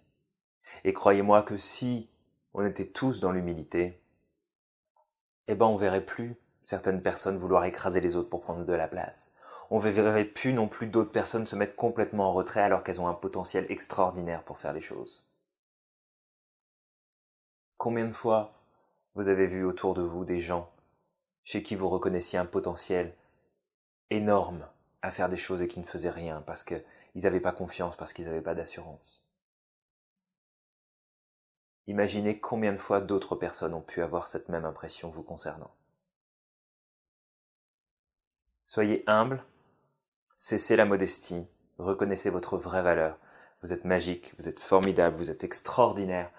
Et 0.84 0.92
croyez-moi 0.92 1.42
que 1.42 1.56
si 1.56 2.08
on 2.54 2.64
était 2.64 2.86
tous 2.86 3.20
dans 3.20 3.32
l'humilité, 3.32 4.00
eh 5.48 5.54
ben 5.54 5.66
on 5.66 5.76
verrait 5.76 6.04
plus 6.04 6.36
certaines 6.62 7.02
personnes 7.02 7.36
vouloir 7.36 7.64
écraser 7.64 8.00
les 8.00 8.16
autres 8.16 8.30
pour 8.30 8.40
prendre 8.40 8.64
de 8.64 8.72
la 8.72 8.88
place. 8.88 9.34
On 9.70 9.78
verrait 9.78 10.24
plus 10.24 10.52
non 10.52 10.68
plus 10.68 10.86
d'autres 10.86 11.12
personnes 11.12 11.46
se 11.46 11.56
mettre 11.56 11.76
complètement 11.76 12.30
en 12.30 12.32
retrait 12.32 12.60
alors 12.60 12.82
qu'elles 12.82 13.00
ont 13.00 13.08
un 13.08 13.14
potentiel 13.14 13.66
extraordinaire 13.70 14.42
pour 14.44 14.58
faire 14.58 14.72
les 14.72 14.80
choses. 14.80 15.30
Combien 17.76 18.06
de 18.06 18.12
fois 18.12 18.54
vous 19.14 19.28
avez 19.28 19.46
vu 19.46 19.64
autour 19.64 19.94
de 19.94 20.02
vous 20.02 20.24
des 20.24 20.40
gens 20.40 20.70
chez 21.44 21.62
qui 21.62 21.76
vous 21.76 21.88
reconnaissiez 21.88 22.38
un 22.38 22.46
potentiel 22.46 23.14
énorme 24.10 24.66
à 25.02 25.10
faire 25.10 25.28
des 25.28 25.36
choses 25.36 25.60
et 25.60 25.68
qui 25.68 25.80
ne 25.80 25.84
faisaient 25.84 26.08
rien 26.10 26.40
parce 26.40 26.64
qu'ils 26.64 26.82
n'avaient 27.14 27.40
pas 27.40 27.52
confiance, 27.52 27.96
parce 27.96 28.12
qu'ils 28.12 28.26
n'avaient 28.26 28.40
pas 28.40 28.54
d'assurance? 28.54 29.28
Imaginez 31.86 32.40
combien 32.40 32.72
de 32.72 32.78
fois 32.78 33.00
d'autres 33.00 33.36
personnes 33.36 33.74
ont 33.74 33.82
pu 33.82 34.02
avoir 34.02 34.26
cette 34.26 34.48
même 34.48 34.64
impression 34.64 35.10
vous 35.10 35.22
concernant. 35.22 35.74
Soyez 38.66 39.04
humble, 39.06 39.44
cessez 40.36 40.76
la 40.76 40.86
modestie, 40.86 41.46
reconnaissez 41.78 42.30
votre 42.30 42.56
vraie 42.56 42.82
valeur. 42.82 43.18
Vous 43.62 43.72
êtes 43.72 43.84
magique, 43.84 44.34
vous 44.38 44.48
êtes 44.48 44.60
formidable, 44.60 45.16
vous 45.16 45.30
êtes 45.30 45.44
extraordinaire. 45.44 46.30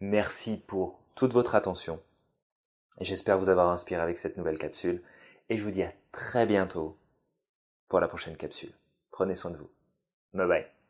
Merci 0.00 0.56
pour 0.56 1.00
toute 1.14 1.32
votre 1.32 1.54
attention. 1.54 2.02
J'espère 3.00 3.38
vous 3.38 3.48
avoir 3.48 3.70
inspiré 3.70 4.00
avec 4.00 4.18
cette 4.18 4.36
nouvelle 4.36 4.58
capsule. 4.58 5.02
Et 5.48 5.58
je 5.58 5.64
vous 5.64 5.70
dis 5.70 5.82
à 5.82 5.92
très 6.12 6.46
bientôt 6.46 6.98
pour 7.88 8.00
la 8.00 8.08
prochaine 8.08 8.36
capsule. 8.36 8.72
Prenez 9.10 9.34
soin 9.34 9.50
de 9.50 9.56
vous. 9.56 9.70
Bye 10.32 10.48
bye. 10.48 10.83